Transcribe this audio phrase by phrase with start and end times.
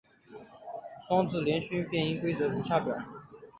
[1.07, 2.97] 双字连读变音规则如下表。